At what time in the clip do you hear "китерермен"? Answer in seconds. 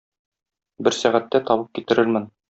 1.79-2.27